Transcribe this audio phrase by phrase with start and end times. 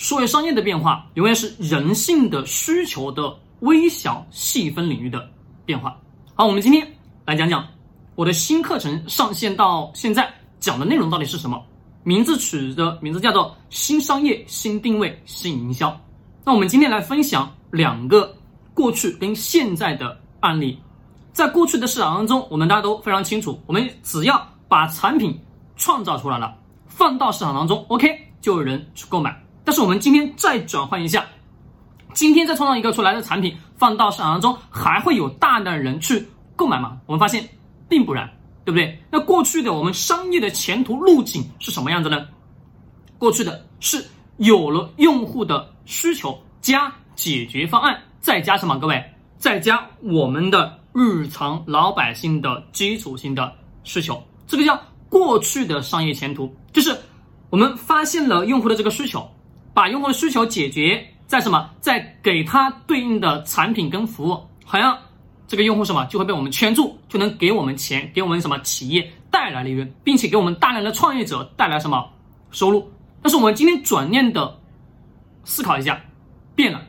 [0.00, 5.30] 数位商业的变化永远是人性的需求的微小细分领域的
[5.66, 5.94] 变化。
[6.34, 6.90] 好，我们今天
[7.26, 7.68] 来讲讲
[8.14, 11.62] 我的新课程上线到现在讲的内容到底是什么？
[12.02, 15.94] 名字取的名字叫做“新商业、新定位、新营销”。
[16.46, 18.34] 那我们今天来分享两个
[18.72, 20.78] 过去跟现在的案例。
[21.34, 25.38] 在过去的市场当中，我们大家都非常清楚，我们只要把产品
[25.76, 26.56] 创造出来了，
[26.86, 29.38] 放到市场当中，OK，就有人去购买。
[29.70, 31.24] 但是我们今天再转换一下，
[32.12, 37.00] 今天再创造一个出来的产品放到市场当中，还会有大量的人去购买吗？
[37.06, 37.48] 我们发现
[37.88, 38.28] 并不然，
[38.64, 39.00] 对不对？
[39.12, 42.26] 那过去的我们商业的前途路径是什么样子呢？
[43.16, 44.04] 过去的是
[44.38, 48.76] 有了用户的需求加解决方案，再加什么？
[48.76, 49.00] 各位，
[49.38, 53.52] 再加我们的日常老百姓的基础性的
[53.84, 54.76] 需求，这个叫
[55.08, 56.92] 过去的商业前途，就是
[57.50, 59.24] 我们发现了用户的这个需求。
[59.72, 64.96] 把用户的需求解决，在什么，在给他对应的产品跟服务，好像
[65.46, 72.08] 这个用户什么就会被我们圈住，就能给我们钱，给我们什么企业带来利润，并且给我们大量的创业者带来什么
[72.50, 72.90] 收入。
[73.22, 74.58] 但是我们今天转念的
[75.44, 76.00] 思考一下，
[76.54, 76.82] 变了，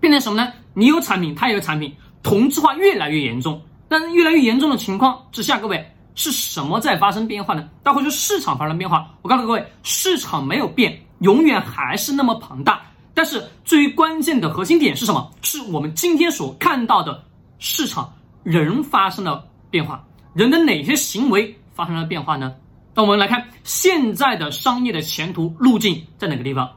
[0.00, 0.52] 变成什么呢？
[0.74, 3.60] 你有产品，他也有产品，同质化越来越严重。
[3.88, 5.84] 但是越来越严重的情况之下，各位
[6.16, 7.68] 是什么在发生变化呢？
[7.82, 9.08] 大家会说市场发生变化。
[9.22, 11.00] 我告诉各位，市场没有变。
[11.20, 12.82] 永远还是那么庞大，
[13.14, 15.30] 但是最关键的核心点是什么？
[15.42, 17.24] 是我们今天所看到的
[17.58, 22.54] 市场人发生了变化，人的哪些行为发生了变化呢？
[22.94, 26.70] 那我们来看现在的商业的前途路径在哪个地方？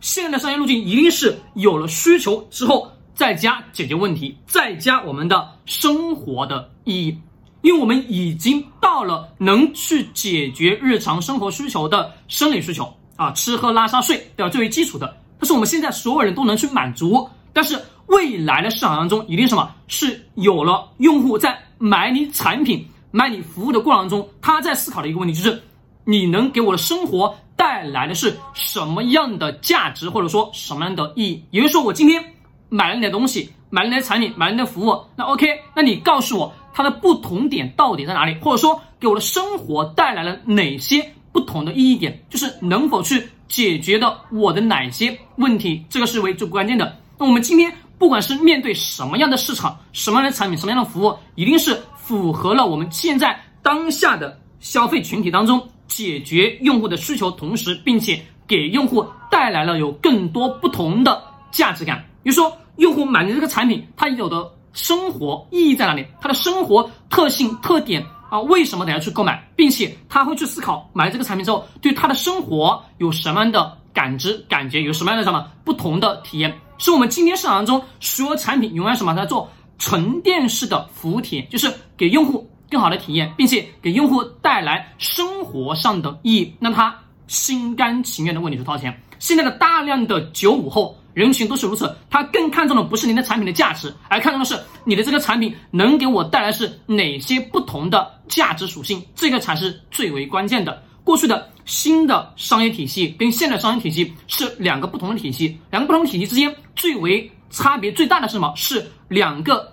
[0.00, 7.18] 现在的商业路径一定是有了需求之后，再加解决问题，再加我们的生活的意义，
[7.62, 12.92] 因为我们已经到了能去解决日常生活需求的生理需求。
[13.16, 14.50] 啊，吃喝拉撒睡，对吧？
[14.50, 17.28] 最为基础的，但是我们现在所有人都能去满足。
[17.52, 25.62] 但是未来的市场当中，一定什么是有了用户在买你产品、买你服务的过程当中，他在思考的一个问题就是：
[26.04, 31.44] 你能给我的生活带来的是什么样的价值，或者说什么样的意义？
[31.52, 32.22] 也就是说，我今天
[32.68, 38.34] 买了你的东西，买了你的产品，买了你的服务，那 OK，那你告诉我它的不同点到底在哪里？
[38.40, 41.12] 或者说，给我的生活带来了哪些？
[41.54, 46.98] 不同的意义点就是能否去解决的我的哪些问题，这个是为最关键的。
[47.16, 61.22] 那我们今天不管是面对什么样的市场、什么样的产品、什么样的服务，一定是符合了我们现在当下的消费群体当中解决用户的需求，同时并且给用户带来了有更多不同的
[61.52, 62.04] 价值感。
[62.24, 66.04] 比如说，用户买的这个产品，它有的生活意义在哪里？
[66.20, 68.04] 它的生活特性特点。
[68.34, 76.52] 啊，为什么得要去购买，并且他会去思考买了这个产品之后，对他的生活有什么样的感知、感觉，有什么样的什么不同的体验？
[76.78, 86.92] 是我们今天市场当中所有产品永远什么在做沉淀式的服务体验，就是给用户更好的体验，并且给用户带来生活上的意义，让他
[87.28, 89.00] 心甘情愿的为你去掏钱。
[89.20, 90.96] 现在的大量的九五后。
[91.14, 100.82] 人群都是如此，他更看重的不是您的产品的价值，而看重的是你的这个产品能给我带来是哪些不同的价值属性，这个才是最为关键的。
[101.02, 108.52] 过去的新的商业体系跟现在商业体系是两个不同的体系，两个不同体系之间最为差别最大的是什么？
[108.56, 109.70] 是两个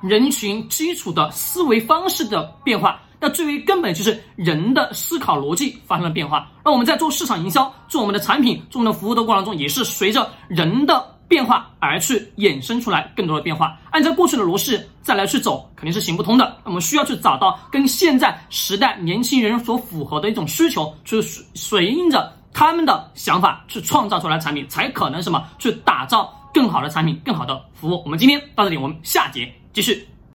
[0.00, 3.00] 人群基础的思维方式的变化。
[3.20, 6.50] 那最为根本就是人的思考逻辑发生了变化。
[6.64, 13.78] 那我们在做市场营销、做我们的产品、做我们的服务的过程中，也是随着人的变化而去衍生出来更多的变化。
[13.90, 16.56] 按照过去的模式再来去走，肯定是行不通的。
[16.64, 21.20] 我们需要去找到跟现在时代年轻人所符合的一种需求，去
[21.54, 28.02] 随应着他们的想法去创造出来产品，才可能什么去打造更好的产品、更好的服务。
[28.04, 30.06] 我们今天到这里，我们下节继续。